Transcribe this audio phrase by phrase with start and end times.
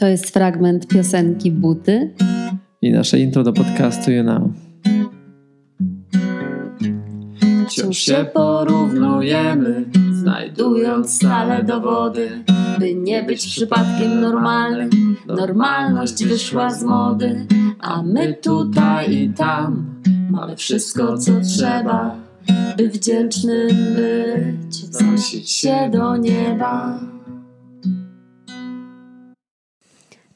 [0.00, 2.14] To jest fragment piosenki Buty.
[2.82, 4.42] I nasze intro do podcastu You Know.
[7.68, 12.30] Wciąż się porównujemy, znajdując stale dowody,
[12.78, 15.16] by nie być przypadkiem normalnym.
[15.26, 17.46] Normalność wyszła z mody,
[17.80, 19.94] a my tutaj i tam
[20.30, 22.16] mamy wszystko, co trzeba,
[22.76, 27.00] by wdzięcznym być, wznosić się do nieba.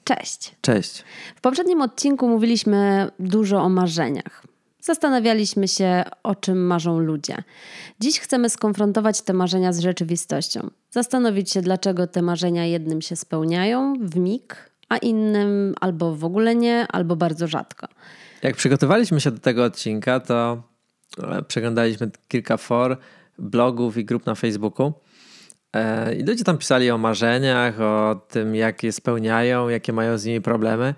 [0.05, 0.55] Cześć.
[0.61, 1.05] Cześć.
[1.37, 4.45] W poprzednim odcinku mówiliśmy dużo o marzeniach.
[4.81, 7.37] Zastanawialiśmy się, o czym marzą ludzie.
[8.01, 10.71] Dziś chcemy skonfrontować te marzenia z rzeczywistością.
[10.91, 16.55] Zastanowić się, dlaczego te marzenia jednym się spełniają w mig, a innym albo w ogóle
[16.55, 17.89] nie, albo bardzo rzadko.
[18.43, 20.63] Jak przygotowaliśmy się do tego odcinka, to
[21.23, 22.99] e, przeglądaliśmy kilka for,
[23.39, 24.93] blogów i grup na Facebooku.
[25.75, 30.25] E, I ludzie tam pisali o marzeniach, o tym, jak je spełniają, jakie mają z
[30.25, 30.95] nimi problemy.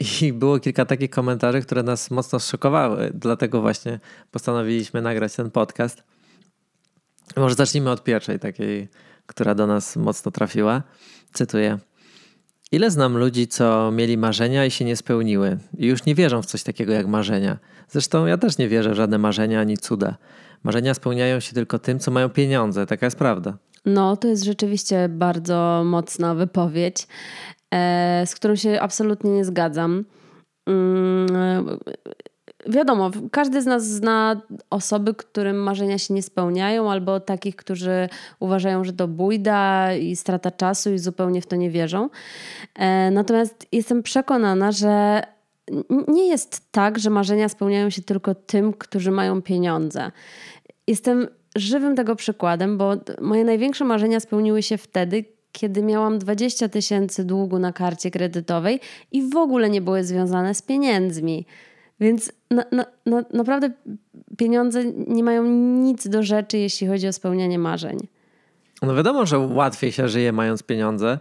[0.00, 3.10] I było kilka takich komentarzy, które nas mocno szokowały.
[3.14, 6.02] Dlatego właśnie postanowiliśmy nagrać ten podcast.
[7.36, 8.88] Może zacznijmy od pierwszej takiej,
[9.26, 10.82] która do nas mocno trafiła.
[11.32, 11.78] Cytuję.
[12.72, 16.46] Ile znam ludzi, co mieli marzenia i się nie spełniły i już nie wierzą w
[16.46, 17.58] coś takiego jak marzenia.
[17.88, 20.16] Zresztą ja też nie wierzę w żadne marzenia ani cuda.
[20.62, 22.86] Marzenia spełniają się tylko tym, co mają pieniądze.
[22.86, 23.58] Taka jest prawda.
[23.84, 27.06] No, to jest rzeczywiście bardzo mocna wypowiedź,
[27.74, 30.04] e, z którą się absolutnie nie zgadzam.
[30.66, 31.78] Mm,
[32.66, 38.08] wiadomo, każdy z nas zna osoby, którym marzenia się nie spełniają, albo takich, którzy
[38.40, 42.10] uważają, że to bójda i strata czasu i zupełnie w to nie wierzą.
[42.74, 45.22] E, natomiast jestem przekonana, że
[46.08, 50.10] nie jest tak, że marzenia spełniają się tylko tym, którzy mają pieniądze.
[50.86, 57.24] Jestem żywym tego przykładem, bo moje największe marzenia spełniły się wtedy, kiedy miałam 20 tysięcy
[57.24, 58.80] długu na karcie kredytowej
[59.12, 61.46] i w ogóle nie były związane z pieniędzmi.
[62.00, 63.70] Więc na, na, na, naprawdę
[64.38, 65.44] pieniądze nie mają
[65.82, 67.98] nic do rzeczy, jeśli chodzi o spełnianie marzeń.
[68.82, 71.18] No wiadomo, że łatwiej się żyje mając pieniądze,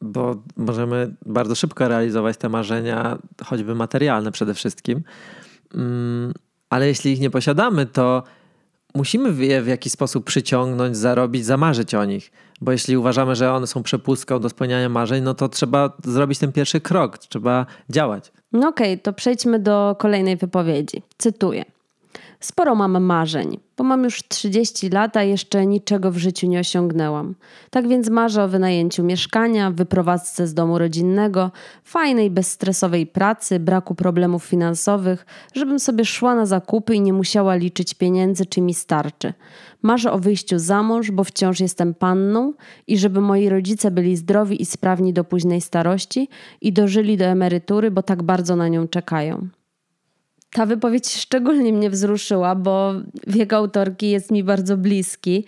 [0.00, 5.02] bo możemy bardzo szybko realizować te marzenia, choćby materialne przede wszystkim.
[5.74, 6.32] Mm,
[6.70, 8.22] ale jeśli ich nie posiadamy, to
[8.94, 12.30] musimy je w jakiś sposób przyciągnąć, zarobić, zamarzyć o nich.
[12.60, 16.52] Bo jeśli uważamy, że one są przepustką do spełniania marzeń, no to trzeba zrobić ten
[16.52, 18.32] pierwszy krok, trzeba działać.
[18.52, 21.02] No okej, okay, to przejdźmy do kolejnej wypowiedzi.
[21.18, 21.64] Cytuję.
[22.42, 27.34] Sporo mam marzeń, bo mam już 30 lat, a jeszcze niczego w życiu nie osiągnęłam.
[27.70, 31.50] Tak więc marzę o wynajęciu mieszkania, wyprowadzce z domu rodzinnego,
[31.84, 37.94] fajnej, bezstresowej pracy, braku problemów finansowych, żebym sobie szła na zakupy i nie musiała liczyć
[37.94, 39.32] pieniędzy, czy mi starczy.
[39.82, 42.52] Marzę o wyjściu za mąż, bo wciąż jestem panną
[42.86, 46.28] i żeby moi rodzice byli zdrowi i sprawni do późnej starości
[46.60, 49.48] i dożyli do emerytury, bo tak bardzo na nią czekają.
[50.52, 52.92] Ta wypowiedź szczególnie mnie wzruszyła, bo
[53.26, 55.44] wiek autorki jest mi bardzo bliski,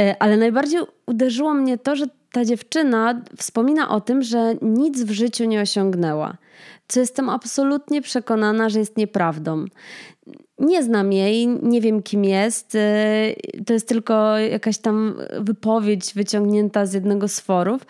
[0.00, 5.10] e, ale najbardziej uderzyło mnie to, że ta dziewczyna wspomina o tym, że nic w
[5.10, 6.36] życiu nie osiągnęła,
[6.88, 9.64] co jestem absolutnie przekonana, że jest nieprawdą.
[10.58, 12.74] Nie znam jej, nie wiem kim jest.
[12.74, 13.34] E,
[13.66, 17.82] to jest tylko jakaś tam wypowiedź wyciągnięta z jednego z forów,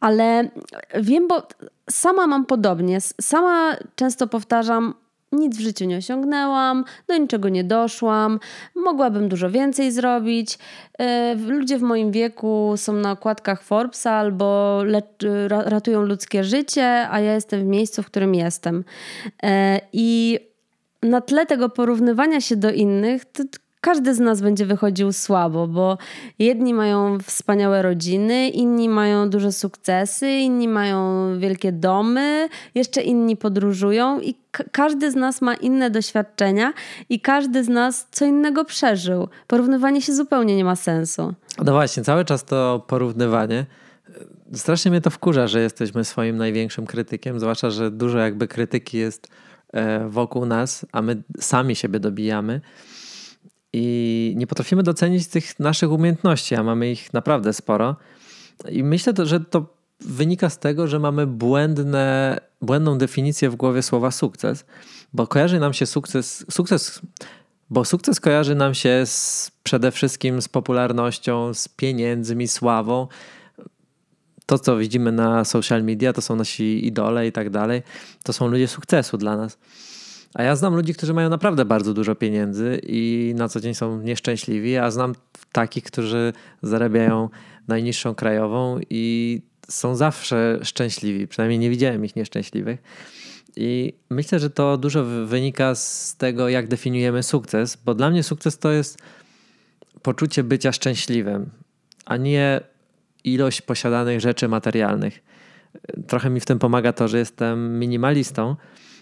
[0.00, 0.48] ale
[1.00, 1.42] wiem, bo
[1.90, 2.98] sama mam podobnie.
[3.20, 4.94] Sama często powtarzam,
[5.32, 8.40] nic w życiu nie osiągnęłam, do niczego nie doszłam,
[8.74, 10.58] mogłabym dużo więcej zrobić.
[10.98, 14.82] E, ludzie w moim wieku są na okładkach Forbesa albo
[15.48, 18.84] ratują ludzkie życie, a ja jestem w miejscu, w którym jestem.
[19.42, 20.38] E, I
[21.02, 23.42] na tle tego porównywania się do innych, to
[23.80, 25.98] każdy z nas będzie wychodził słabo, bo
[26.38, 34.20] jedni mają wspaniałe rodziny, inni mają duże sukcesy, inni mają wielkie domy, jeszcze inni podróżują
[34.20, 34.34] i
[34.72, 36.72] każdy z nas ma inne doświadczenia
[37.08, 39.28] i każdy z nas co innego przeżył.
[39.46, 41.34] Porównywanie się zupełnie nie ma sensu.
[41.64, 43.66] No właśnie, cały czas to porównywanie.
[44.54, 49.28] Strasznie mnie to wkurza, że jesteśmy swoim największym krytykiem, zwłaszcza, że dużo jakby krytyki jest
[49.72, 52.60] e, wokół nas, a my sami siebie dobijamy
[53.72, 57.96] i nie potrafimy docenić tych naszych umiejętności, a mamy ich naprawdę sporo.
[58.70, 64.10] I myślę, że to wynika z tego, że mamy błędne, błędną definicję w głowie słowa
[64.10, 64.64] sukces,
[65.12, 67.00] bo kojarzy nam się sukces, sukces
[67.70, 73.08] bo sukces kojarzy nam się z, przede wszystkim z popularnością, z pieniędzmi, sławą.
[74.46, 77.82] To, co widzimy na social media, to są nasi idole i tak dalej.
[78.22, 79.58] To są ludzie sukcesu dla nas.
[80.34, 84.02] A ja znam ludzi, którzy mają naprawdę bardzo dużo pieniędzy i na co dzień są
[84.02, 85.14] nieszczęśliwi, a znam
[85.52, 86.32] takich, którzy
[86.62, 87.28] zarabiają
[87.68, 91.28] najniższą krajową i są zawsze szczęśliwi.
[91.28, 92.82] Przynajmniej nie widziałem ich nieszczęśliwych.
[93.56, 98.58] I myślę, że to dużo wynika z tego, jak definiujemy sukces, bo dla mnie sukces
[98.58, 98.98] to jest
[100.02, 101.50] poczucie bycia szczęśliwym,
[102.04, 102.60] a nie
[103.24, 105.22] ilość posiadanych rzeczy materialnych.
[106.06, 108.56] Trochę mi w tym pomaga to, że jestem minimalistą.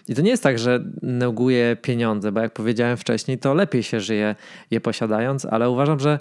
[0.07, 3.99] I to nie jest tak, że neguję pieniądze, bo jak powiedziałem wcześniej, to lepiej się
[3.99, 4.35] żyje
[4.71, 6.19] je posiadając, ale uważam, że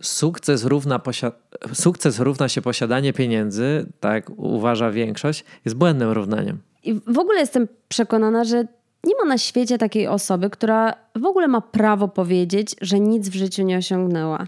[0.00, 1.00] sukces równa,
[1.72, 6.58] sukces równa się posiadanie pieniędzy, tak uważa większość, jest błędnym równaniem.
[6.84, 8.66] I w ogóle jestem przekonana, że
[9.04, 13.34] nie ma na świecie takiej osoby, która w ogóle ma prawo powiedzieć, że nic w
[13.34, 14.46] życiu nie osiągnęła.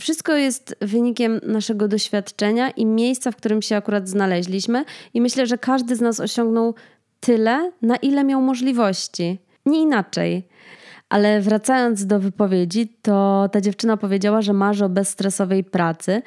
[0.00, 4.84] Wszystko jest wynikiem naszego doświadczenia i miejsca, w którym się akurat znaleźliśmy,
[5.14, 6.74] i myślę, że każdy z nas osiągnął
[7.20, 9.38] tyle, na ile miał możliwości.
[9.66, 10.48] Nie inaczej.
[11.08, 16.22] Ale wracając do wypowiedzi, to ta dziewczyna powiedziała, że marzy o bezstresowej pracy.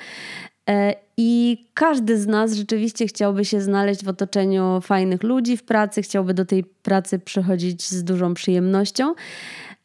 [0.69, 6.01] E, I każdy z nas rzeczywiście chciałby się znaleźć w otoczeniu fajnych ludzi w pracy,
[6.01, 9.15] chciałby do tej pracy przychodzić z dużą przyjemnością.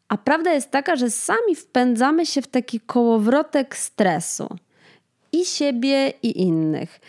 [0.09, 4.49] A prawda jest taka, że sami wpędzamy się w taki kołowrotek stresu
[5.33, 7.01] i siebie, i innych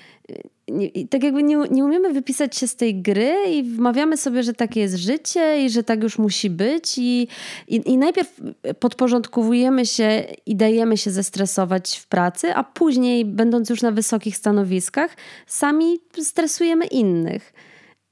[0.71, 4.53] nie, tak jakby nie, nie umiemy wypisać się z tej gry i wmawiamy sobie, że
[4.53, 7.27] takie jest życie i że tak już musi być i,
[7.67, 8.41] i, i najpierw
[8.79, 15.15] podporządkowujemy się i dajemy się zestresować w pracy, a później będąc już na wysokich stanowiskach
[15.47, 17.53] sami stresujemy innych.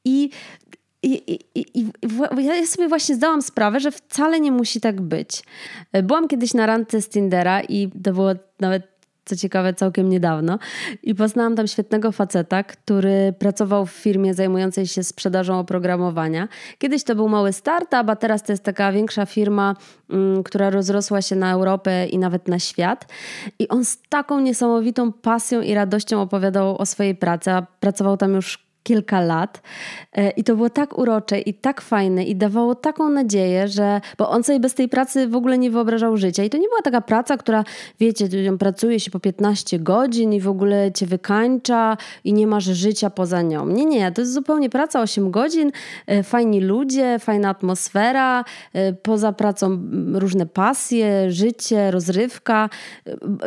[0.05, 0.29] I
[1.03, 1.85] i, i, i,
[2.37, 5.43] ja sobie właśnie zdałam sprawę, że wcale nie musi tak być.
[6.03, 8.96] Byłam kiedyś na randce z Tindera i to było nawet
[9.27, 10.59] co ciekawe, całkiem niedawno.
[11.03, 16.47] I poznałam tam świetnego faceta, który pracował w firmie zajmującej się sprzedażą oprogramowania.
[16.77, 19.75] Kiedyś to był mały startup, a teraz to jest taka większa firma,
[20.09, 23.05] mm, która rozrosła się na Europę i nawet na świat.
[23.59, 28.33] I on z taką niesamowitą pasją i radością opowiadał o swojej pracy, a pracował tam
[28.33, 29.61] już kilka lat.
[30.13, 34.01] E, I to było tak urocze i tak fajne i dawało taką nadzieję, że.
[34.17, 36.43] Bo on sobie bez tej pracy w ogóle nie wyobrażał życia.
[36.43, 37.63] I to nie była taka praca, która,
[37.99, 38.27] wiecie,
[38.59, 43.41] pracuje się po 15 godzin i w ogóle cię wykańcza i nie masz życia poza
[43.41, 43.67] nią.
[43.67, 45.71] Nie, nie, to jest zupełnie praca 8 godzin,
[46.07, 49.79] e, fajni ludzie, fajna atmosfera, e, poza pracą
[50.13, 52.69] różne pasje, życie, rozrywka.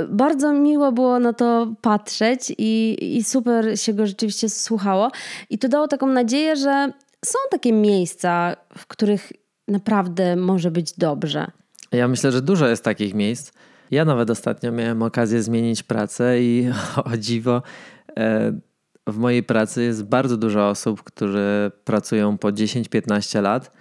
[0.08, 5.10] Bardzo miło było na to patrzeć i, i super się go rzeczywiście słuchało.
[5.50, 6.92] I to dało taką nadzieję, że
[7.24, 9.32] są takie miejsca, w których
[9.68, 11.50] naprawdę może być dobrze.
[11.92, 13.52] Ja myślę, że dużo jest takich miejsc.
[13.90, 16.70] Ja nawet ostatnio miałem okazję zmienić pracę i
[17.12, 17.62] o dziwo
[18.16, 18.52] e,
[19.06, 23.72] w mojej pracy jest bardzo dużo osób, którzy pracują po 10-15 lat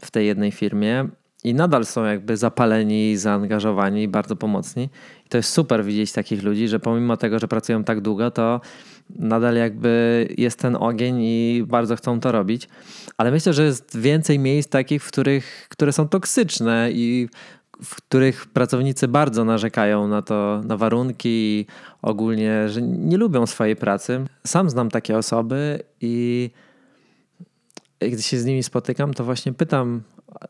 [0.00, 1.08] w tej jednej firmie
[1.44, 4.88] i nadal są jakby zapaleni, zaangażowani, bardzo pomocni.
[5.26, 8.60] I to jest super widzieć takich ludzi, że pomimo tego, że pracują tak długo, to
[9.10, 12.68] nadal jakby jest ten ogień i bardzo chcą to robić.
[13.16, 17.28] Ale myślę, że jest więcej miejsc takich, w których, które są toksyczne i
[17.84, 21.66] w których pracownicy bardzo narzekają na to, na warunki i
[22.02, 24.24] ogólnie, że nie lubią swojej pracy.
[24.46, 26.50] Sam znam takie osoby i
[28.00, 30.02] gdy się z nimi spotykam, to właśnie pytam,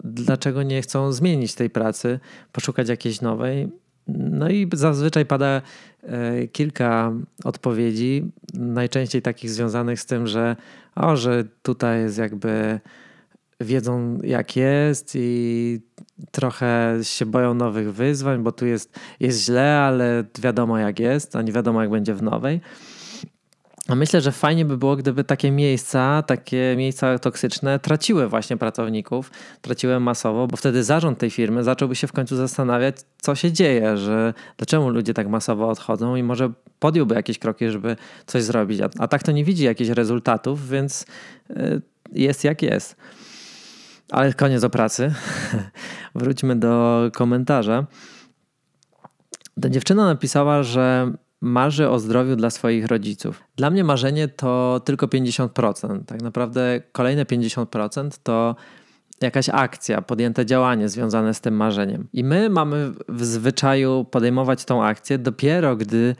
[0.04, 2.20] dlaczego nie chcą zmienić tej pracy,
[2.52, 3.69] poszukać jakiejś nowej.
[4.08, 5.62] No i zazwyczaj pada
[6.02, 7.12] e, kilka
[7.44, 10.56] odpowiedzi, najczęściej takich związanych z tym, że
[10.94, 12.80] o, że tutaj jest jakby
[13.61, 15.80] wiedzą jak jest i
[16.30, 21.42] trochę się boją nowych wyzwań, bo tu jest, jest źle, ale wiadomo jak jest, a
[21.42, 22.61] nie wiadomo jak będzie w nowej.
[23.88, 29.30] A myślę, że fajnie by było, gdyby takie miejsca, takie miejsca toksyczne traciły właśnie pracowników,
[29.61, 33.97] traciły masowo, bo wtedy zarząd tej firmy zacząłby się w końcu zastanawiać, co się dzieje,
[33.97, 38.80] że dlaczego ludzie tak masowo odchodzą i może podjąłby jakieś kroki, żeby coś zrobić.
[38.80, 41.07] A, a tak to nie widzi jakichś rezultatów, więc
[41.50, 42.97] y, jest jak jest.
[44.11, 45.14] Ale koniec o pracy.
[46.14, 47.87] Wróćmy do komentarza.
[49.61, 53.42] Ta dziewczyna napisała, że marzy o zdrowiu dla swoich rodziców.
[53.57, 56.04] Dla mnie marzenie to tylko 50%.
[56.04, 58.57] Tak naprawdę kolejne 50% to
[59.21, 62.09] jakaś akcja, podjęte działanie związane z tym marzeniem.
[62.12, 66.16] I my mamy w zwyczaju podejmować tą akcję dopiero, gdy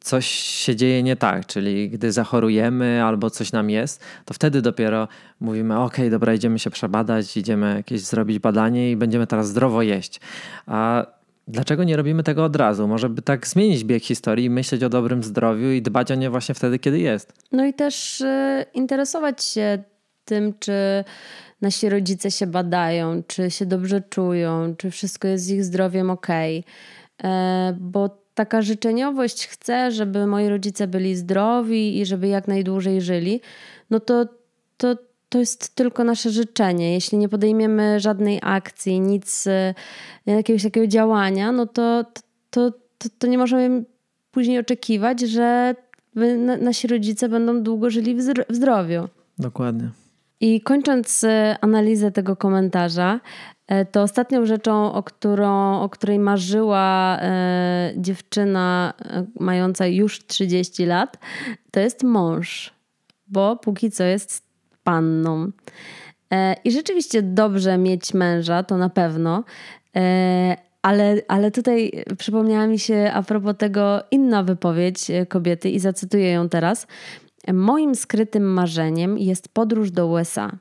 [0.00, 5.08] coś się dzieje nie tak, czyli gdy zachorujemy albo coś nam jest, to wtedy dopiero
[5.40, 10.20] mówimy: OK, dobra, idziemy się przebadać, idziemy jakieś zrobić badanie i będziemy teraz zdrowo jeść.
[10.66, 11.06] A
[11.48, 12.88] Dlaczego nie robimy tego od razu?
[12.88, 16.54] Może by tak zmienić bieg historii, myśleć o dobrym zdrowiu i dbać o nie właśnie
[16.54, 17.32] wtedy, kiedy jest.
[17.52, 19.82] No i też y, interesować się
[20.24, 21.04] tym, czy
[21.60, 26.26] nasi rodzice się badają, czy się dobrze czują, czy wszystko jest z ich zdrowiem ok.
[27.80, 33.40] Bo taka życzeniowość chce, żeby moi rodzice byli zdrowi i żeby jak najdłużej żyli,
[33.90, 34.26] no to,
[34.76, 34.96] to,
[35.32, 36.92] to jest tylko nasze życzenie.
[36.92, 39.74] Jeśli nie podejmiemy żadnej akcji, nic, e,
[40.26, 42.04] jakiegoś takiego działania, no to,
[42.50, 43.84] to, to, to nie możemy
[44.30, 45.74] później oczekiwać, że
[46.60, 49.08] nasi rodzice będą długo żyli w zdrowiu.
[49.38, 49.90] Dokładnie.
[50.40, 53.20] I kończąc e, analizę tego komentarza,
[53.66, 57.18] e, to ostatnią rzeczą, o, którą, o której marzyła
[57.96, 58.94] dziewczyna
[59.40, 61.18] mająca już 30 lat,
[61.70, 62.74] to jest mąż,
[63.26, 64.51] bo póki co jest
[64.84, 65.50] panną.
[66.64, 69.44] I rzeczywiście dobrze mieć męża, to na pewno.
[70.82, 76.48] Ale, ale tutaj przypomniała mi się a propos tego inna wypowiedź kobiety i zacytuję ją
[76.48, 76.86] teraz.
[77.52, 80.58] Moim skrytym marzeniem jest podróż do USA.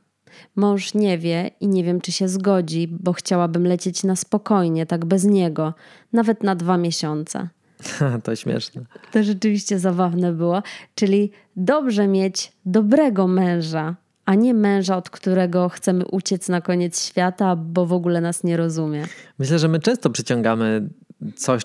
[0.55, 5.05] Mąż nie wie i nie wiem, czy się zgodzi, bo chciałabym lecieć na spokojnie, tak
[5.05, 5.73] bez niego,
[6.13, 7.49] nawet na dwa miesiące.
[8.23, 8.81] to śmieszne.
[9.11, 10.63] To rzeczywiście zabawne było.
[10.95, 13.95] Czyli dobrze mieć dobrego męża,
[14.31, 18.57] a nie męża, od którego chcemy uciec na koniec świata, bo w ogóle nas nie
[18.57, 19.05] rozumie.
[19.39, 20.89] Myślę, że my często przyciągamy
[21.35, 21.61] coś,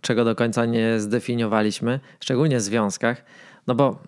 [0.00, 3.24] czego do końca nie zdefiniowaliśmy, szczególnie w związkach,
[3.66, 3.98] no bo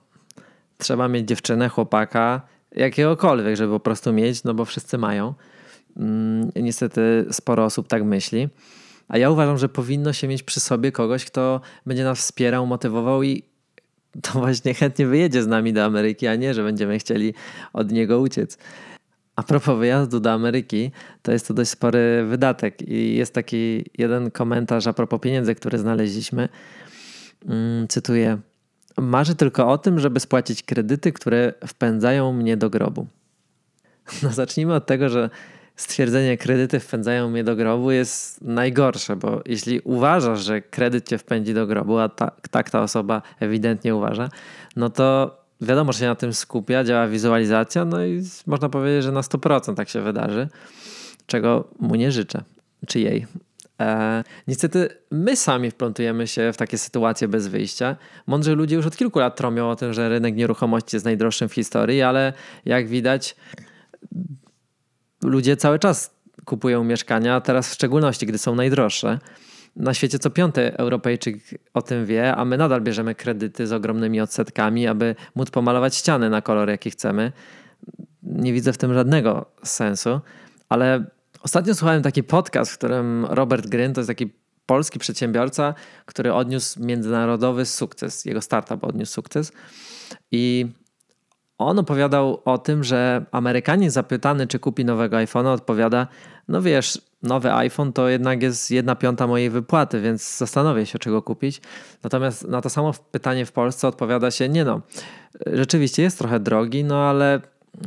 [0.79, 2.41] trzeba mieć dziewczynę, chłopaka,
[2.77, 5.35] jakiegokolwiek, żeby po prostu mieć, no bo wszyscy mają.
[5.97, 8.49] Mm, niestety sporo osób tak myśli.
[9.09, 13.23] A ja uważam, że powinno się mieć przy sobie kogoś, kto będzie nas wspierał, motywował
[13.23, 13.43] i
[14.23, 17.35] to właśnie chętnie wyjedzie z nami do Ameryki, a nie, że będziemy chcieli
[17.73, 18.59] od niego uciec.
[19.37, 20.91] A propos wyjazdu do Ameryki,
[21.23, 25.79] to jest to dość spory wydatek i jest taki jeden komentarz a propos pieniędzy, które
[25.79, 26.49] znaleźliśmy.
[27.47, 28.39] Mm, cytuję:
[28.97, 33.07] Marzę tylko o tym, żeby spłacić kredyty, które wpędzają mnie do grobu.
[34.23, 35.31] No zacznijmy od tego, że
[35.79, 41.55] stwierdzenie kredyty wpędzają mnie do grobu jest najgorsze, bo jeśli uważasz, że kredyt cię wpędzi
[41.55, 44.29] do grobu, a ta, tak ta osoba ewidentnie uważa,
[44.77, 49.13] no to wiadomo, że się na tym skupia, działa wizualizacja, no i można powiedzieć, że
[49.13, 50.49] na 100% tak się wydarzy,
[51.27, 52.43] czego mu nie życzę,
[52.87, 53.27] czy jej.
[53.81, 57.97] E, niestety my sami wplątujemy się w takie sytuacje bez wyjścia.
[58.27, 61.55] Mądrzy ludzie już od kilku lat tromią o tym, że rynek nieruchomości jest najdroższym w
[61.55, 62.33] historii, ale
[62.65, 63.37] jak widać,
[65.23, 66.11] ludzie cały czas
[66.45, 69.19] kupują mieszkania, a teraz w szczególności, gdy są najdroższe.
[69.77, 71.37] Na świecie co piąty Europejczyk
[71.75, 76.31] o tym wie, a my nadal bierzemy kredyty z ogromnymi odsetkami, aby móc pomalować ściany
[76.31, 77.33] na kolor, jaki chcemy.
[78.23, 80.21] Nie widzę w tym żadnego sensu,
[80.69, 81.05] ale
[81.43, 84.33] Ostatnio słuchałem taki podcast, w którym Robert Gryn, to jest taki
[84.67, 85.75] polski przedsiębiorca,
[86.07, 88.25] który odniósł międzynarodowy sukces.
[88.25, 89.53] Jego startup odniósł sukces.
[90.33, 90.67] I
[91.59, 96.07] on opowiadał o tym, że Amerykanin zapytany, czy kupi nowego iPhone'a, odpowiada:
[96.49, 101.23] No wiesz, nowy iPhone to jednak jest jedna piąta mojej wypłaty, więc zastanowię się, czego
[101.23, 101.61] kupić.
[102.03, 104.81] Natomiast na to samo pytanie w Polsce odpowiada się: Nie no,
[105.47, 107.41] rzeczywiście jest trochę drogi, no ale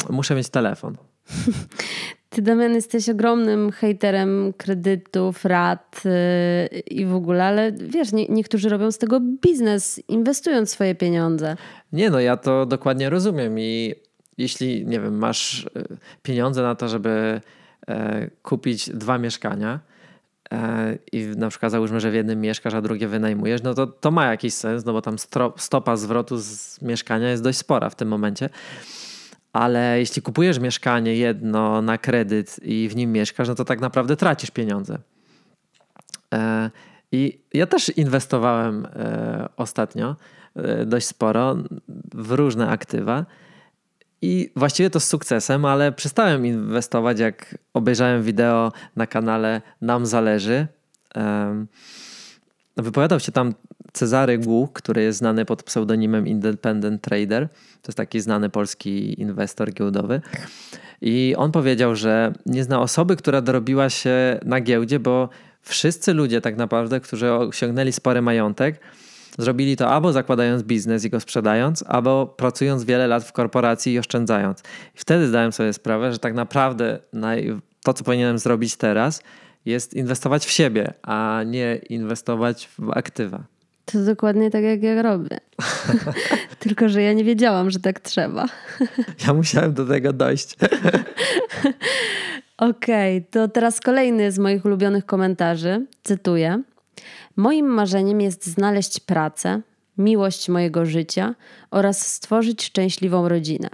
[0.10, 0.98] muszę mieć telefon.
[2.34, 8.70] Ty, Damian, jesteś ogromnym hejterem kredytów, rat yy, i w ogóle, ale wiesz, nie, niektórzy
[8.70, 11.56] robią z tego biznes, inwestując swoje pieniądze.
[11.94, 13.96] Nie, no ja to dokładnie rozumiem i
[14.38, 15.70] jeśli, nie wiem, masz y,
[16.24, 17.42] pieniądze na to, żeby
[17.88, 19.80] e, kupić dwa mieszkania,
[20.52, 24.12] e, i na przykład załóżmy, że w jednym mieszkasz, a drugie wynajmujesz, no to to
[24.12, 25.16] ma jakiś sens, no bo tam
[25.58, 28.50] stopa zwrotu z mieszkania jest dość spora w tym momencie
[29.53, 34.15] ale jeśli kupujesz mieszkanie jedno na kredyt i w nim mieszkasz, no to tak naprawdę
[34.15, 34.98] tracisz pieniądze.
[36.34, 36.70] E,
[37.12, 40.15] I ja też inwestowałem e, ostatnio
[40.55, 41.58] e, dość sporo
[42.13, 43.25] w różne aktywa.
[44.22, 50.67] I właściwie to z sukcesem, ale przestałem inwestować, jak obejrzałem wideo na kanale Nam Zależy.
[52.77, 53.53] Wypowiadał się tam
[53.94, 57.48] Cezary Głuk, który jest znany pod pseudonimem Independent Trader.
[57.82, 60.22] To jest taki znany polski inwestor giełdowy.
[61.02, 65.30] I on powiedział, że nie zna osoby, która dorobiła się na giełdzie, bo
[65.62, 68.80] wszyscy ludzie tak naprawdę, którzy osiągnęli spory majątek,
[69.38, 74.00] zrobili to albo zakładając biznes i go sprzedając, albo pracując wiele lat w korporacji i
[74.00, 74.60] oszczędzając.
[74.96, 77.00] I wtedy zdałem sobie sprawę, że tak naprawdę
[77.84, 79.22] to, co powinienem zrobić teraz,
[79.66, 83.44] jest inwestować w siebie, a nie inwestować w aktywa.
[83.92, 85.40] To dokładnie tak, jak ja robię.
[86.60, 88.46] Tylko, że ja nie wiedziałam, że tak trzeba.
[89.28, 90.56] ja musiałem do tego dojść.
[92.58, 95.86] Okej, okay, to teraz kolejny z moich ulubionych komentarzy.
[96.04, 96.64] Cytuję.
[97.36, 99.62] Moim marzeniem jest znaleźć pracę,
[99.98, 101.36] miłość mojego życia
[101.72, 103.70] oraz stworzyć szczęśliwą rodzinę.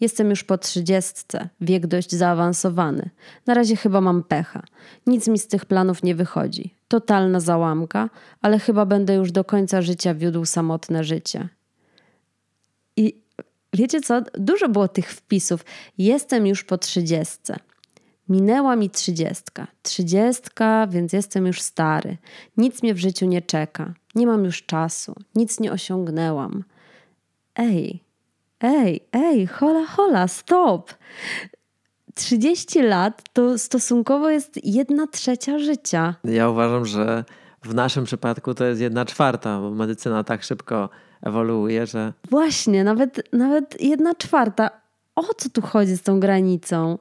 [0.00, 3.10] Jestem już po trzydziestce, wiek dość zaawansowany.
[3.46, 4.62] Na razie chyba mam pecha.
[5.06, 6.74] Nic mi z tych planów nie wychodzi.
[6.88, 8.10] Totalna załamka,
[8.42, 11.48] ale chyba będę już do końca życia wiódł samotne życie.
[12.96, 13.22] I
[13.72, 14.22] wiecie co?
[14.34, 15.64] Dużo było tych wpisów.
[15.98, 17.56] Jestem już po trzydziestce.
[18.28, 19.66] Minęła mi trzydziestka.
[19.82, 22.16] Trzydziestka, więc jestem już stary.
[22.56, 23.94] Nic mnie w życiu nie czeka.
[24.14, 25.14] Nie mam już czasu.
[25.34, 26.64] Nic nie osiągnęłam.
[27.56, 28.00] Ej,
[28.60, 30.94] ej, ej, hola, hola, stop.
[32.14, 36.14] 30 lat to stosunkowo jest jedna trzecia życia.
[36.24, 37.24] Ja uważam, że
[37.64, 40.88] w naszym przypadku to jest jedna czwarta, bo medycyna tak szybko
[41.22, 42.12] ewoluuje, że.
[42.30, 44.70] Właśnie, nawet, nawet jedna czwarta.
[45.16, 46.98] O co tu chodzi z tą granicą?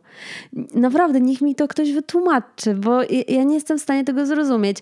[0.74, 4.78] Naprawdę, niech mi to ktoś wytłumaczy, bo ja nie jestem w stanie tego zrozumieć.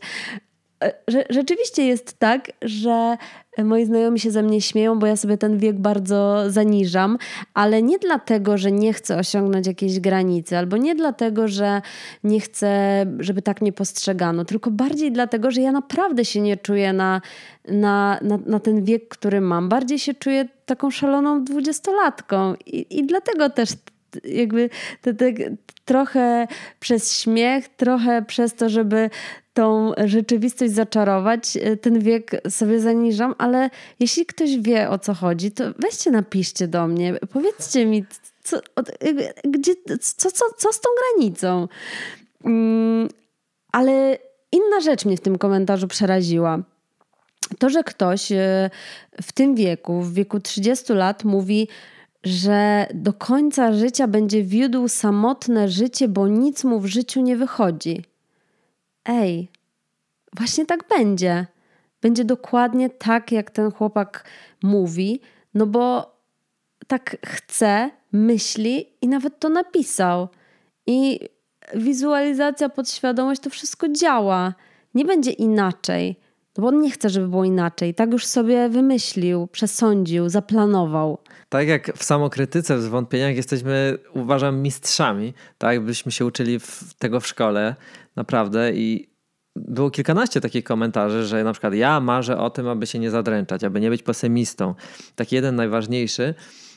[0.84, 0.94] E,
[1.30, 3.18] rzeczywiście jest tak, że
[3.64, 7.18] moi znajomi się ze mnie śmieją, bo ja sobie ten wiek bardzo zaniżam,
[7.54, 11.82] ale nie dlatego, że nie chcę osiągnąć jakiejś granicy, albo nie dlatego, że
[12.24, 16.94] nie chcę, żeby tak mnie postrzegano, tylko bardziej dlatego, że ja naprawdę się nie czuję
[16.94, 17.22] na,
[17.68, 19.70] na, na, na ten wiek, który mam.
[19.70, 23.70] Bardziej się czuję taką szaloną dwudziestolatką i, i dlatego też
[24.24, 24.70] jakby
[25.02, 25.34] te, te,
[25.86, 26.48] trochę
[26.80, 29.10] przez śmiech, trochę przez to, żeby
[29.54, 35.52] tą rzeczywistość zaczarować, e, ten wiek sobie zaniżam, ale jeśli ktoś wie o co chodzi,
[35.52, 38.06] to weźcie, napiszcie do mnie, powiedzcie mi,
[38.44, 38.60] co,
[39.44, 41.68] gdzie, co, co, co z tą granicą.
[42.46, 43.10] Mm,
[43.72, 44.18] ale
[44.52, 46.60] inna rzecz mnie w tym komentarzu przeraziła.
[47.60, 48.70] To, że ktoś e,
[49.22, 51.68] w tym wieku, w wieku 30 lat, mówi,
[52.26, 58.04] że do końca życia będzie wiódł samotne życie, bo nic mu w życiu nie wychodzi.
[59.06, 59.50] Ej,
[60.38, 61.48] właśnie tak będzie.
[62.02, 64.26] Będzie dokładnie tak, jak ten chłopak
[64.64, 65.22] mówi,
[65.54, 66.16] no bo
[66.88, 70.28] tak chce, myśli i nawet to napisał.
[70.88, 71.20] I
[71.74, 74.54] wizualizacja, podświadomość, to wszystko działa.
[74.94, 76.20] Nie będzie inaczej.
[76.58, 77.94] No bo on nie chce, żeby było inaczej.
[77.94, 81.18] Tak już sobie wymyślił, przesądził, zaplanował.
[81.50, 85.34] Tak jak w samokrytyce, w zwątpieniach jesteśmy, uważam, mistrzami.
[85.58, 87.76] Tak, byśmy się uczyli w tego w szkole,
[88.16, 88.74] naprawdę.
[88.74, 89.10] I
[89.56, 93.64] było kilkanaście takich komentarzy, że na przykład ja marzę o tym, aby się nie zadręczać,
[93.64, 94.76] aby nie być pesymistą.
[95.16, 96.34] Taki jeden najważniejszy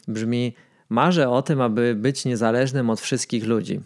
[0.09, 0.55] brzmi:
[0.89, 3.81] marzę o tym, aby być niezależnym od wszystkich ludzi.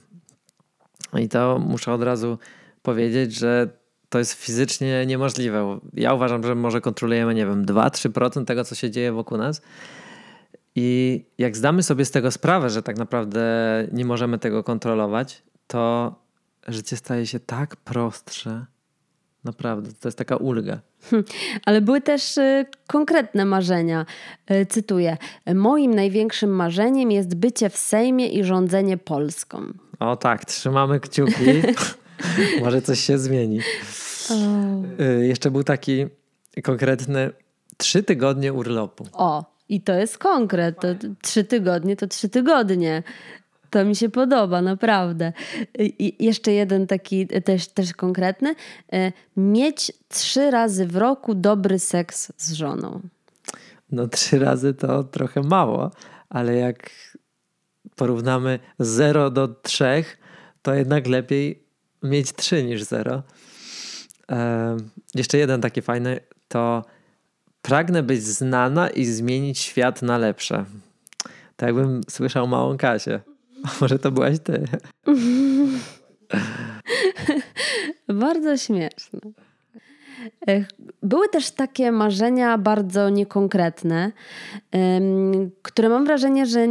[1.19, 2.38] I to muszę od razu
[2.83, 3.82] powiedzieć, że
[4.12, 5.79] to jest fizycznie niemożliwe.
[5.94, 9.62] Ja uważam, że może kontrolujemy, nie wiem, 2-3% tego, co się dzieje wokół nas.
[10.75, 13.42] I jak zdamy sobie z tego sprawę, że tak naprawdę
[13.92, 16.14] nie możemy tego kontrolować, to
[16.68, 18.66] życie staje się tak prostsze.
[19.44, 20.81] Naprawdę, to jest taka ulga.
[21.11, 21.25] Hm,
[21.66, 24.07] ale były też y, konkretne marzenia.
[24.51, 25.16] Y, cytuję:
[25.55, 29.62] Moim największym marzeniem jest bycie w Sejmie i rządzenie Polską.
[30.01, 31.44] O tak, trzymamy kciuki.
[32.62, 33.61] Może coś się zmieni.
[35.01, 36.07] Y, jeszcze był taki
[36.63, 37.31] konkretny
[37.77, 39.07] trzy tygodnie urlopu.
[39.13, 40.81] O, i to jest konkret.
[40.81, 40.89] To
[41.23, 43.03] trzy tygodnie to trzy tygodnie.
[43.71, 45.33] To mi się podoba, naprawdę.
[45.79, 48.55] I jeszcze jeden taki też, też konkretny.
[48.95, 53.01] Y, mieć trzy razy w roku dobry seks z żoną.
[53.93, 55.91] No trzy razy to trochę mało,
[56.29, 56.91] ale jak
[57.97, 60.05] porównamy 0 do 3,
[60.63, 61.63] to jednak lepiej
[62.03, 63.23] mieć 3 niż 0.
[65.15, 66.85] Jeszcze jeden taki fajny to
[67.63, 70.65] pragnę być znana i zmienić świat na lepsze.
[71.57, 73.21] Tak jakbym słyszał małą Kasię.
[73.81, 74.65] Może to byłaś ty.
[78.09, 79.21] Bardzo śmieszne.
[81.03, 84.13] Były też takie marzenia bardzo niekonkretne,
[85.63, 86.69] które mam wrażenie, że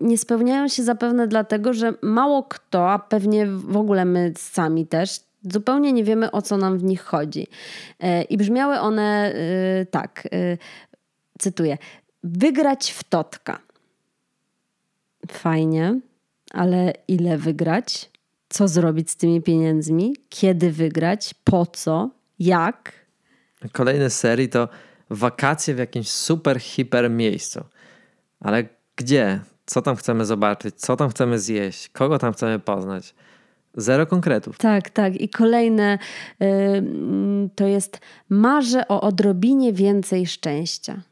[0.00, 5.20] nie spełniają się zapewne dlatego, że mało kto, a pewnie w ogóle my sami też,
[5.42, 7.46] zupełnie nie wiemy o co nam w nich chodzi.
[8.00, 10.58] E, I brzmiały one e, tak, e,
[11.38, 11.78] cytuję:
[12.24, 13.60] wygrać w totka.
[15.28, 16.00] Fajnie,
[16.52, 18.10] ale ile wygrać?
[18.48, 20.16] Co zrobić z tymi pieniędzmi?
[20.28, 21.34] Kiedy wygrać?
[21.44, 22.10] Po co?
[22.38, 22.92] Jak?
[23.72, 24.68] Kolejne serii to
[25.10, 27.64] wakacje w jakimś super, hiper miejscu.
[28.40, 28.64] Ale
[28.96, 29.40] gdzie?
[29.66, 30.74] Co tam chcemy zobaczyć?
[30.74, 31.88] Co tam chcemy zjeść?
[31.88, 33.14] Kogo tam chcemy poznać?
[33.76, 34.58] Zero konkretów.
[34.58, 35.20] Tak, tak.
[35.20, 35.98] I kolejne
[36.42, 36.46] y,
[37.54, 41.02] to jest marzę o odrobinie więcej szczęścia.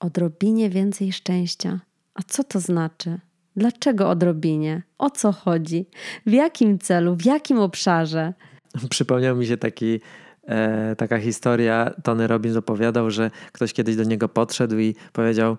[0.00, 1.80] Odrobinie więcej szczęścia.
[2.14, 3.18] A co to znaczy?
[3.56, 4.82] Dlaczego odrobinie?
[4.98, 5.86] O co chodzi?
[6.26, 7.16] W jakim celu?
[7.16, 8.32] W jakim obszarze?
[8.90, 10.00] Przypomniał mi się taki
[10.44, 15.56] e, taka historia, Tony Robbins opowiadał, że ktoś kiedyś do niego podszedł i powiedział,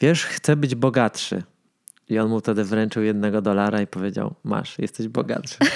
[0.00, 1.42] wiesz, chcę być bogatszy.
[2.08, 5.58] I on mu wtedy wręczył jednego dolara i powiedział, masz, jesteś bogatszy.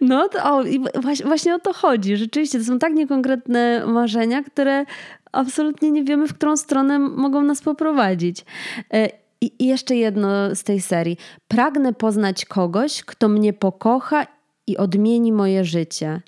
[0.00, 0.80] No to o, i
[1.24, 2.16] właśnie o to chodzi.
[2.16, 4.84] Rzeczywiście to są tak niekonkretne marzenia, które
[5.32, 8.44] absolutnie nie wiemy, w którą stronę mogą nas poprowadzić.
[8.92, 9.08] E,
[9.40, 11.16] I jeszcze jedno z tej serii.
[11.48, 14.26] Pragnę poznać kogoś, kto mnie pokocha
[14.66, 16.20] i odmieni moje życie.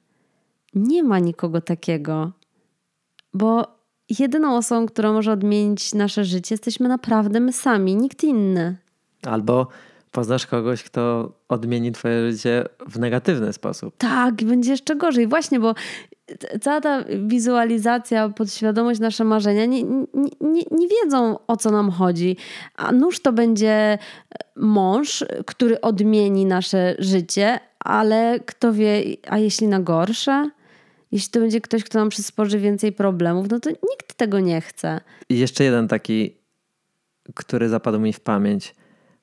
[0.75, 2.33] Nie ma nikogo takiego,
[3.35, 3.82] bo
[4.19, 8.77] jedyną osobą, która może odmienić nasze życie, jesteśmy naprawdę my sami, nikt inny.
[9.23, 9.67] Albo
[10.11, 13.95] poznasz kogoś, kto odmieni twoje życie w negatywny sposób.
[13.99, 15.27] Tak, będzie jeszcze gorzej.
[15.27, 15.75] Właśnie, bo
[16.61, 22.37] cała ta wizualizacja, podświadomość, nasze marzenia nie, nie, nie, wiedzą o co nam chodzi.
[22.77, 23.99] A nuż to będzie
[24.57, 30.51] mąż, który odmieni nasze życie, ale kto wie, a jeśli na gorsze?
[31.13, 35.01] Jeśli to będzie ktoś, kto nam przysporzy więcej problemów, no to nikt tego nie chce.
[35.29, 36.37] I jeszcze jeden taki,
[37.35, 38.75] który zapadł mi w pamięć.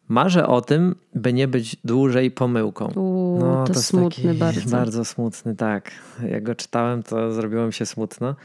[0.07, 2.91] Marzę o tym, by nie być dłużej pomyłką.
[2.95, 4.69] Uuu, no, to, to smutny bardzo.
[4.69, 5.91] Bardzo smutny, tak.
[6.29, 8.35] Jak go czytałem, to zrobiło mi się smutno.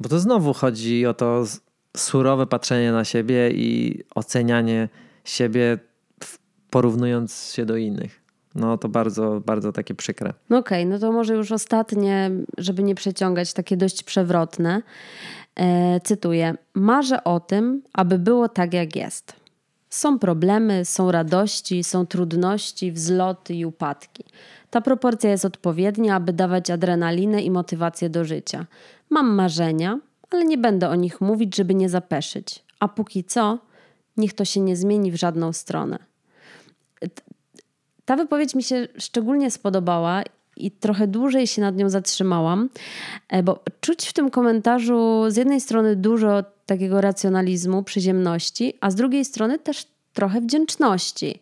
[0.00, 1.44] Bo to znowu chodzi o to
[1.96, 4.88] surowe patrzenie na siebie i ocenianie
[5.24, 5.78] siebie
[6.70, 8.21] porównując się do innych.
[8.54, 10.32] No to bardzo, bardzo takie przykre.
[10.50, 14.82] No okej, okay, no to może już ostatnie, żeby nie przeciągać, takie dość przewrotne.
[15.56, 19.42] E, cytuję: Marzę o tym, aby było tak, jak jest.
[19.90, 24.24] Są problemy, są radości, są trudności, wzloty i upadki.
[24.70, 28.66] Ta proporcja jest odpowiednia, aby dawać adrenalinę i motywację do życia.
[29.10, 29.98] Mam marzenia,
[30.30, 32.64] ale nie będę o nich mówić, żeby nie zapeszyć.
[32.80, 33.58] A póki co,
[34.16, 35.98] niech to się nie zmieni w żadną stronę.
[38.04, 40.22] Ta wypowiedź mi się szczególnie spodobała
[40.56, 42.68] i trochę dłużej się nad nią zatrzymałam,
[43.28, 48.94] e, bo czuć w tym komentarzu z jednej strony dużo takiego racjonalizmu, przyziemności, a z
[48.94, 51.40] drugiej strony też trochę wdzięczności,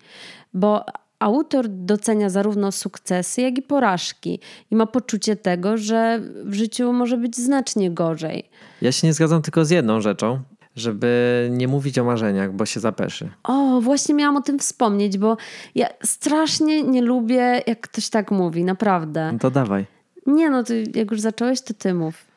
[0.55, 0.85] bo
[1.19, 7.17] autor docenia zarówno sukcesy, jak i porażki i ma poczucie tego, że w życiu może
[7.17, 8.51] być znacznie gorzej.
[8.83, 10.41] Ja się nie zgadzam tylko z jedną rzeczą,
[10.77, 13.31] żeby nie mówić o marzeniach, bo się zapeszy.
[13.43, 15.37] O, właśnie miałam o tym wspomnieć, bo
[15.75, 19.33] ja strasznie nie lubię, jak ktoś tak mówi, naprawdę.
[19.33, 19.87] No to dawaj.
[20.27, 22.31] Nie, no to jak już zacząłeś, to ty mów.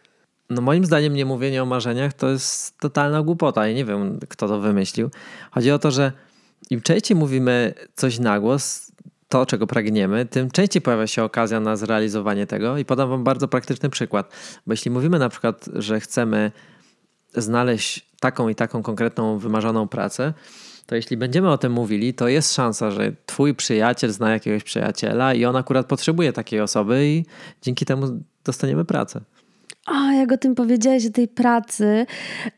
[0.49, 3.67] No moim zdaniem nie mówienie o marzeniach to jest totalna głupota.
[3.67, 5.09] Ja nie wiem, kto to wymyślił.
[5.51, 6.11] Chodzi o to, że
[6.69, 8.91] im częściej mówimy coś na głos,
[9.27, 12.77] to, czego pragniemy, tym częściej pojawia się okazja na zrealizowanie tego.
[12.77, 14.33] I podam Wam bardzo praktyczny przykład.
[14.67, 16.51] Bo jeśli mówimy na przykład, że chcemy
[17.35, 20.33] znaleźć taką i taką konkretną, wymarzoną pracę,
[20.86, 25.33] to jeśli będziemy o tym mówili, to jest szansa, że twój przyjaciel zna jakiegoś przyjaciela
[25.33, 27.25] i on akurat potrzebuje takiej osoby i
[27.62, 28.07] dzięki temu
[28.45, 29.21] dostaniemy pracę.
[29.88, 32.05] O, jak o tym powiedziałeś, o tej pracy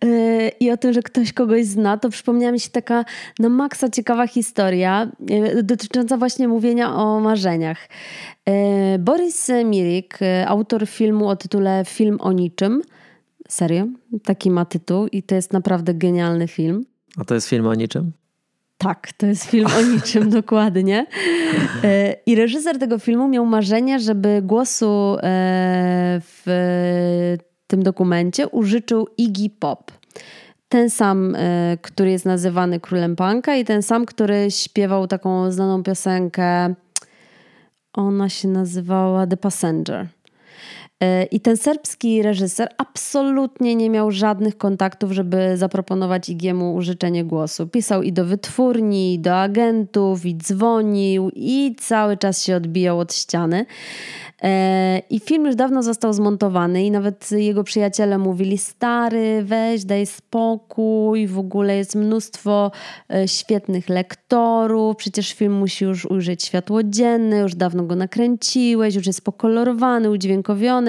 [0.03, 3.05] yy, i o tym, że ktoś kogoś zna, to przypomniała mi się taka
[3.39, 7.89] na maksa ciekawa historia yy, dotycząca właśnie mówienia o marzeniach.
[8.47, 8.53] Yy,
[8.99, 12.81] Boris Mirik, y, autor filmu o tytule Film o niczym,
[13.49, 13.87] serio,
[14.23, 16.85] taki ma tytuł i to jest naprawdę genialny film.
[17.17, 18.11] A to jest film o niczym?
[18.77, 21.05] Tak, to jest film o niczym, dokładnie.
[21.83, 26.45] E, I reżyser tego filmu miał marzenie, żeby głosu e, w
[27.67, 29.91] tym dokumencie użyczył Iggy Pop.
[30.69, 35.83] Ten sam, e, który jest nazywany królem punka i ten sam, który śpiewał taką znaną
[35.83, 36.75] piosenkę.
[37.93, 40.07] Ona się nazywała The Passenger.
[41.03, 47.67] E, I ten serbski reżyser absolutnie nie miał żadnych kontaktów, żeby zaproponować Igiemu użyczenie głosu.
[47.67, 53.13] Pisał i do wytwórni, i do agentów, i dzwonił, i cały czas się odbijał od
[53.13, 53.65] ściany.
[54.43, 60.05] E, I film już dawno został zmontowany i nawet jego przyjaciele mówili stary, weź, daj
[60.05, 62.71] spokój, w ogóle jest mnóstwo
[63.13, 69.07] e, świetnych lektorów, przecież film musi już ujrzeć światło dzienne, już dawno go nakręciłeś, już
[69.07, 70.84] jest pokolorowany, udźwiękowiony,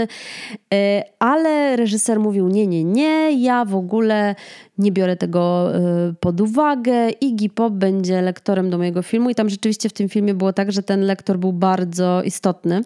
[0.75, 4.35] e, ale reżyser mówił nie, nie, nie, ja w ogóle
[4.79, 5.73] nie biorę tego
[6.21, 7.11] pod uwagę.
[7.11, 10.73] Iggy Pop będzie lektorem do mojego filmu i tam rzeczywiście w tym filmie było tak,
[10.73, 12.81] że ten lektor był bardzo istotny.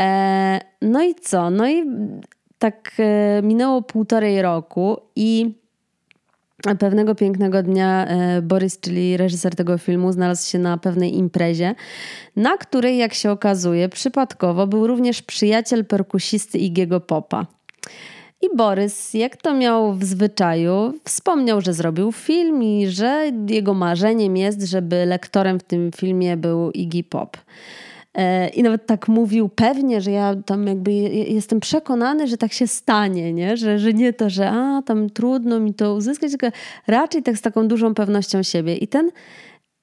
[0.00, 1.50] E, no i co?
[1.50, 1.84] No i
[2.58, 5.54] tak e, minęło półtorej roku i
[6.78, 11.74] pewnego pięknego dnia e, Borys, czyli reżyser tego filmu, znalazł się na pewnej imprezie,
[12.36, 17.46] na której, jak się okazuje, przypadkowo był również przyjaciel perkusisty Igiego Popa.
[18.42, 24.36] I Borys, jak to miał w zwyczaju, wspomniał, że zrobił film i że jego marzeniem
[24.36, 27.36] jest, żeby lektorem w tym filmie był Iggy Pop.
[28.18, 32.66] E, I nawet tak mówił pewnie, że ja tam jakby jestem przekonany, że tak się
[32.66, 33.56] stanie, nie?
[33.56, 37.40] Że, że nie to, że a, tam trudno mi to uzyskać, tylko raczej tak z
[37.40, 38.76] taką dużą pewnością siebie.
[38.76, 39.10] I ten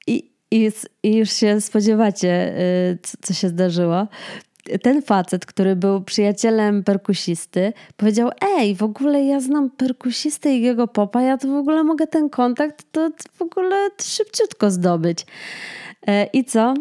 [0.08, 0.72] i, i,
[1.04, 4.08] i już się spodziewacie, y, co się zdarzyło
[4.82, 10.88] ten facet, który był przyjacielem perkusisty, powiedział: Ej, w ogóle ja znam perkusistę i jego
[10.88, 15.26] popa, ja to w ogóle mogę ten kontakt to w ogóle szybciutko zdobyć.
[16.08, 16.74] E, I co?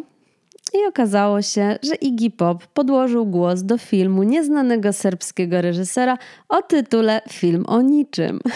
[0.72, 7.20] I okazało się, że Iggy Pop podłożył głos do filmu nieznanego serbskiego reżysera o tytule
[7.30, 8.40] Film o niczym.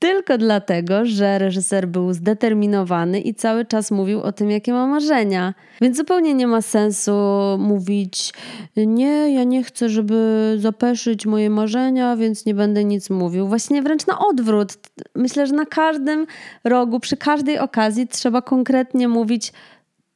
[0.00, 5.54] Tylko dlatego, że reżyser był zdeterminowany i cały czas mówił o tym, jakie ma marzenia.
[5.80, 7.12] Więc zupełnie nie ma sensu
[7.58, 8.32] mówić:
[8.76, 13.48] Nie, ja nie chcę, żeby zapeszyć moje marzenia, więc nie będę nic mówił.
[13.48, 14.72] Właśnie wręcz na odwrót.
[15.14, 16.26] Myślę, że na każdym
[16.64, 19.52] rogu, przy każdej okazji trzeba konkretnie mówić,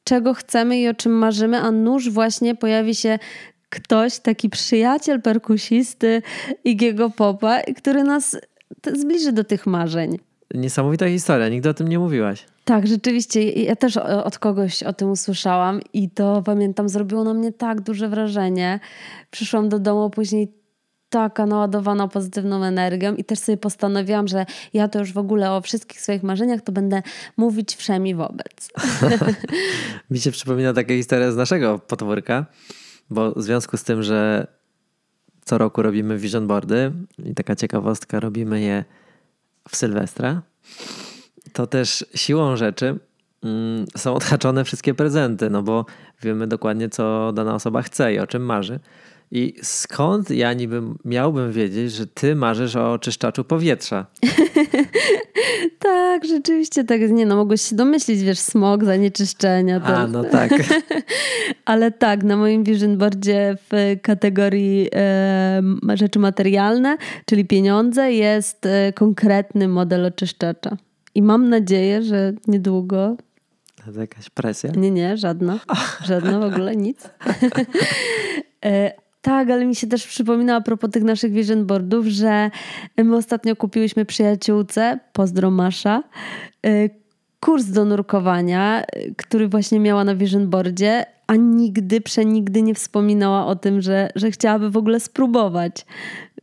[0.05, 3.19] czego chcemy i o czym marzymy, a nuż właśnie pojawi się
[3.69, 6.21] ktoś, taki przyjaciel perkusisty
[6.63, 8.37] Igiego Popa, który nas
[8.93, 10.19] zbliży do tych marzeń.
[10.53, 12.45] Niesamowita historia, nigdy o tym nie mówiłaś.
[12.65, 13.51] Tak, rzeczywiście.
[13.51, 18.09] Ja też od kogoś o tym usłyszałam i to pamiętam, zrobiło na mnie tak duże
[18.09, 18.79] wrażenie.
[19.31, 20.51] Przyszłam do domu później
[21.15, 25.61] taka naładowana pozytywną energią i też sobie postanowiłam, że ja to już w ogóle o
[25.61, 27.01] wszystkich swoich marzeniach to będę
[27.37, 28.71] mówić wszemi wobec.
[30.11, 32.45] Mi się przypomina taka historia z naszego podwórka,
[33.09, 34.47] bo w związku z tym, że
[35.45, 36.91] co roku robimy vision boardy
[37.25, 38.85] i taka ciekawostka, robimy je
[39.69, 40.41] w Sylwestra,
[41.53, 42.99] to też siłą rzeczy
[43.43, 45.85] mm, są odhaczone wszystkie prezenty, no bo
[46.21, 48.79] wiemy dokładnie, co dana osoba chce i o czym marzy.
[49.37, 54.05] I skąd ja niby miałbym wiedzieć, że ty marzysz o czyszczaczu powietrza?
[55.79, 57.11] tak, rzeczywiście tak.
[57.11, 59.79] Nie no, mogłeś się domyślić, wiesz, smog, zanieczyszczenia.
[59.79, 59.85] To...
[59.85, 60.51] A, no tak.
[61.65, 65.61] Ale tak, na moim vision boardzie w kategorii e,
[65.93, 70.77] rzeczy materialne, czyli pieniądze, jest e, konkretny model oczyszczacza.
[71.15, 73.17] I mam nadzieję, że niedługo
[73.93, 74.71] to jakaś presja?
[74.71, 75.59] Nie, nie, żadna.
[76.09, 77.09] Żadna w ogóle, nic.
[79.25, 82.51] Tak, ale mi się też przypomina a propos tych naszych vision boardów, że
[82.97, 86.03] my ostatnio kupiłyśmy przyjaciółce, pozdro Masza,
[86.65, 86.89] y,
[87.39, 93.45] kurs do nurkowania, y, który właśnie miała na vision boardzie, a nigdy, przenigdy nie wspominała
[93.45, 95.85] o tym, że, że chciałaby w ogóle spróbować.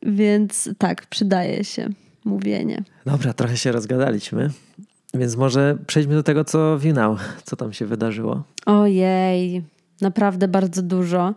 [0.02, 1.88] Więc tak, przydaje się
[2.24, 2.82] mówienie.
[3.06, 4.50] Dobra, trochę się rozgadaliśmy.
[5.14, 8.42] Więc może przejdźmy do tego, co winał, co tam się wydarzyło.
[8.66, 9.62] Ojej,
[10.02, 11.34] naprawdę bardzo dużo.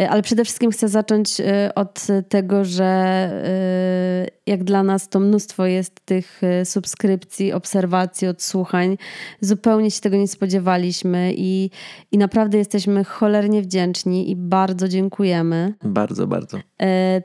[0.00, 5.20] E, ale przede wszystkim chcę zacząć e, od tego, że e, jak dla nas to
[5.20, 8.98] mnóstwo jest tych subskrypcji, obserwacji, odsłuchań.
[9.40, 11.70] Zupełnie się tego nie spodziewaliśmy i,
[12.12, 15.74] i naprawdę jesteśmy cholernie wdzięczni i bardzo dziękujemy.
[15.82, 16.58] Bardzo, bardzo.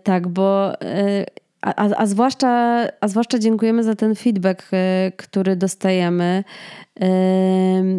[0.03, 0.73] Tak, bo
[1.63, 2.47] a, a, a, zwłaszcza,
[3.01, 4.69] a zwłaszcza dziękujemy za ten feedback,
[5.17, 6.43] który dostajemy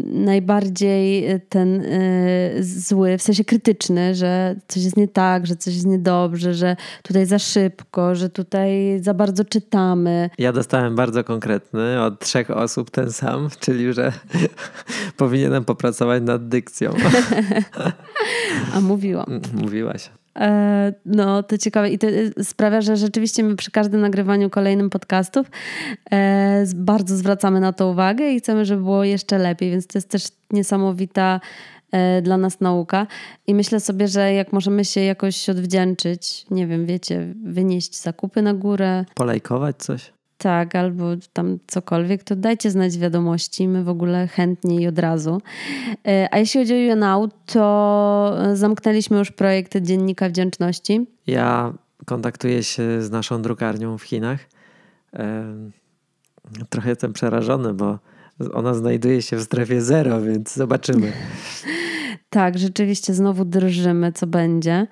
[0.04, 5.86] najbardziej ten e, zły, w sensie krytyczny, że coś jest nie tak, że coś jest
[5.86, 10.30] niedobrze, że tutaj za szybko, że tutaj za bardzo czytamy.
[10.38, 14.12] Ja dostałem bardzo konkretny od trzech osób ten sam, czyli że
[15.16, 16.90] powinienem popracować nad dykcją.
[18.74, 19.40] A mówiłam.
[19.54, 20.10] Mówiłaś.
[20.36, 24.90] E, no, to ciekawe i to e, sprawia, że rzeczywiście my przy każdym nagrywaniu kolejnym
[24.90, 25.46] podcastów
[26.12, 30.08] e, bardzo zwracamy na to uwagę i chcemy, żeby było jeszcze lepiej, więc to jest
[30.08, 31.40] też niesamowita
[32.22, 33.06] dla nas nauka.
[33.46, 38.54] I myślę sobie, że jak możemy się jakoś odwdzięczyć, nie wiem, wiecie, wynieść zakupy na
[38.54, 39.04] górę.
[39.14, 40.13] Polajkować coś?
[40.38, 43.68] Tak, albo tam cokolwiek, to dajcie znać wiadomości.
[43.68, 45.40] My w ogóle chętnie i od razu.
[46.06, 51.06] E, a jeśli chodzi o YouNow, to zamknęliśmy już projekt Dziennika Wdzięczności.
[51.26, 51.72] Ja
[52.06, 54.40] kontaktuję się z naszą drukarnią w Chinach.
[56.68, 57.98] Trochę jestem przerażony, bo
[58.52, 61.12] ona znajduje się w strefie zero, więc zobaczymy.
[62.30, 64.86] tak, rzeczywiście znowu drżymy, co będzie.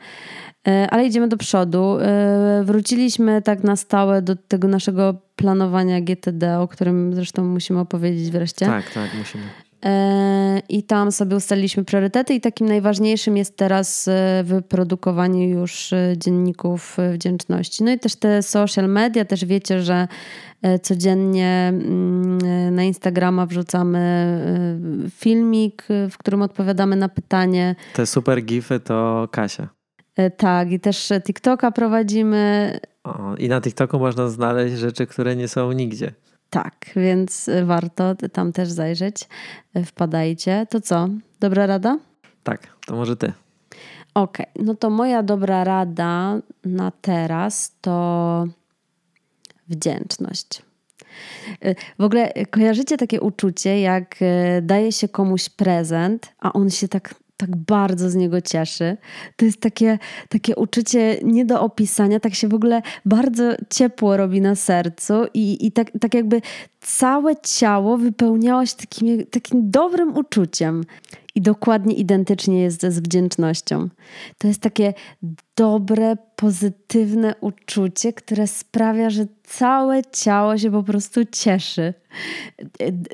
[0.69, 1.99] E, ale idziemy do przodu.
[2.01, 8.31] E, wróciliśmy tak na stałe do tego naszego planowania GTD, o którym zresztą musimy opowiedzieć
[8.31, 8.67] wreszcie.
[8.67, 9.45] Tak, tak, musimy.
[9.85, 14.09] E, I tam sobie ustaliliśmy priorytety, i takim najważniejszym jest teraz
[14.45, 17.85] wyprodukowanie już dzienników wdzięczności.
[17.85, 20.09] No i też te social media, też wiecie, że
[20.83, 24.01] codziennie mm, na Instagrama wrzucamy
[25.17, 27.75] filmik, w którym odpowiadamy na pytanie.
[27.95, 29.82] Te super gify to Kasia.
[30.17, 32.81] E, tak, i też TikToka prowadzimy.
[33.05, 36.13] O, I na TikToku można znaleźć rzeczy, które nie są nigdzie.
[36.51, 39.29] Tak, więc warto tam też zajrzeć.
[39.75, 40.67] E, wpadajcie.
[40.71, 41.09] To co?
[41.41, 41.99] Dobra rada?
[42.43, 43.33] Tak, to może ty.
[44.15, 48.47] Okej, okay, no to moja dobra rada na teraz to
[49.69, 50.63] wdzięczność.
[51.99, 54.17] W ogóle kojarzycie takie uczucie, jak
[54.63, 58.97] daje się komuś prezent, a on się tak tak bardzo z niego cieszy.
[59.37, 64.41] To jest takie, takie uczucie nie do opisania, tak się w ogóle bardzo ciepło robi
[64.41, 66.41] na sercu i, i tak, tak jakby
[66.81, 70.85] całe ciało wypełniało się takim, takim dobrym uczuciem.
[71.35, 73.89] I dokładnie identycznie jest z wdzięcznością.
[74.39, 74.95] To jest takie
[75.57, 81.95] dobre, pozytywne uczucie, które sprawia, że całe ciało się po prostu cieszy.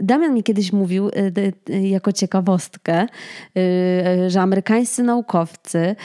[0.02, 1.12] Damian mi kiedyś mówił, e,
[1.70, 3.07] e, jako ciekawostkę,
[4.26, 5.96] że amerykańscy naukowcy,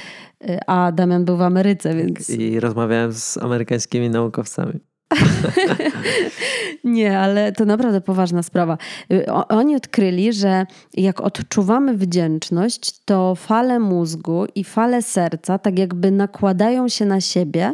[0.68, 2.30] a Damian był w Ameryce, więc.
[2.30, 4.80] I rozmawiałem z amerykańskimi naukowcami.
[6.84, 8.78] Nie, ale to naprawdę poważna sprawa.
[9.12, 16.12] Y, oni odkryli, że jak odczuwamy wdzięczność, to fale mózgu i fale serca tak jakby
[16.12, 17.74] nakładają się na siebie,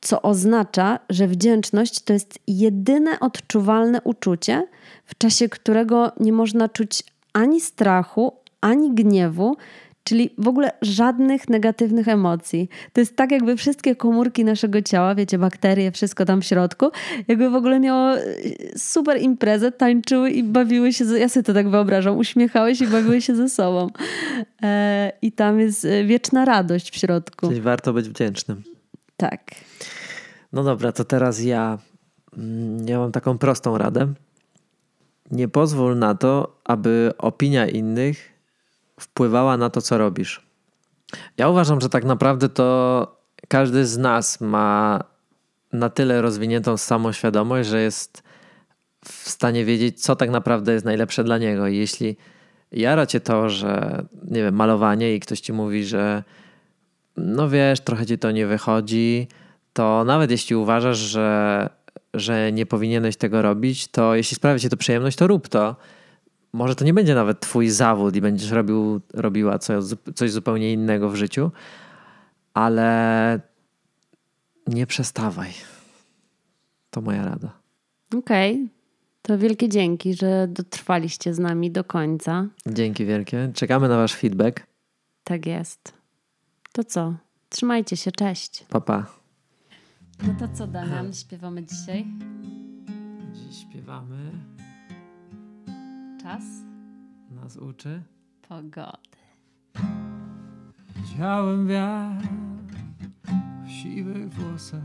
[0.00, 4.66] co oznacza, że wdzięczność to jest jedyne odczuwalne uczucie,
[5.04, 9.56] w czasie którego nie można czuć ani strachu, ani gniewu,
[10.08, 12.68] Czyli w ogóle żadnych negatywnych emocji.
[12.92, 16.90] To jest tak, jakby wszystkie komórki naszego ciała, wiecie, bakterie, wszystko tam w środku,
[17.28, 18.22] jakby w ogóle miało e,
[18.76, 23.22] super imprezę, tańczyły i bawiły się, ja sobie to tak wyobrażam, uśmiechały się i bawiły
[23.22, 23.90] się ze sobą.
[24.62, 27.48] E, I tam jest e, wieczna radość w środku.
[27.48, 28.62] Czyli warto być wdzięcznym.
[29.16, 29.40] Tak.
[30.52, 31.78] No dobra, to teraz ja,
[32.36, 34.12] mm, ja mam taką prostą radę.
[35.30, 38.37] Nie pozwól na to, aby opinia innych
[38.98, 40.48] wpływała na to, co robisz.
[41.36, 45.00] Ja uważam, że tak naprawdę to każdy z nas ma
[45.72, 48.22] na tyle rozwiniętą samoświadomość, że jest
[49.04, 51.66] w stanie wiedzieć, co tak naprawdę jest najlepsze dla niego.
[51.66, 52.16] I jeśli
[52.72, 56.24] jara cię to, że nie wiem, malowanie i ktoś ci mówi, że
[57.16, 59.28] no wiesz, trochę ci to nie wychodzi,
[59.72, 61.70] to nawet jeśli uważasz, że,
[62.14, 65.76] że nie powinieneś tego robić, to jeśli sprawia ci to przyjemność, to rób to
[66.52, 69.84] może to nie będzie nawet twój zawód i będziesz robił, robiła coś,
[70.14, 71.50] coś zupełnie innego w życiu,
[72.54, 73.40] ale
[74.66, 75.50] nie przestawaj.
[76.90, 77.58] To moja rada.
[78.18, 78.54] Okej.
[78.54, 78.68] Okay.
[79.22, 82.46] To wielkie dzięki, że dotrwaliście z nami do końca.
[82.66, 83.50] Dzięki wielkie.
[83.54, 84.66] Czekamy na wasz feedback.
[85.24, 85.92] Tak jest.
[86.72, 87.14] To co?
[87.48, 88.64] Trzymajcie się, cześć.
[88.68, 89.02] Papa.
[89.02, 90.26] Pa.
[90.26, 92.06] No to co, Damian, śpiewamy dzisiaj?
[93.32, 94.57] Dziś śpiewamy
[96.28, 96.44] czas
[97.30, 98.02] nas uczy
[98.48, 99.18] pogody.
[100.96, 102.28] Widziałem wiatr
[103.64, 104.80] w siwych włosach,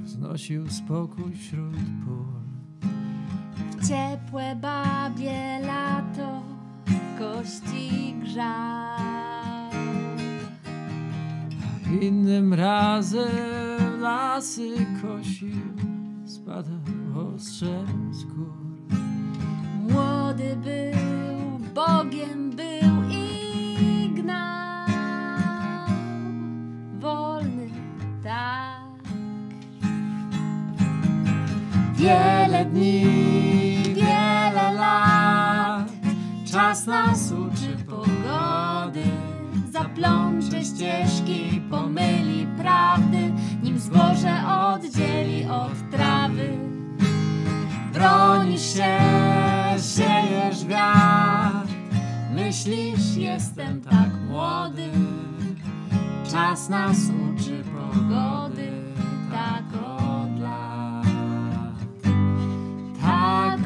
[0.00, 2.90] roznosił spokój wśród pól.
[3.70, 6.42] W ciepłe babie lato
[7.18, 9.70] kości grzał.
[11.86, 15.60] A innym razem lasy kosił,
[16.26, 16.80] spadał
[17.34, 18.63] ostrze z gór.
[20.24, 25.88] Młody był, Bogiem był i gnał.
[26.98, 27.68] Wolny
[28.22, 29.02] tak.
[31.94, 33.04] Wiele dni,
[33.94, 35.92] wiele lat,
[36.52, 39.04] czas nas uczy pogody.
[39.72, 43.32] Zaplącze ścieżki, pomyli prawdy,
[43.62, 46.48] nim zboże oddzieli od trawy.
[47.92, 49.53] Bronisz się
[49.96, 51.74] siejesz wiatr.
[52.34, 54.90] Myślisz, jestem tak młody.
[56.30, 58.72] Czas nas uczy pogody
[59.30, 61.06] Tak od lat.
[63.02, 63.63] Tak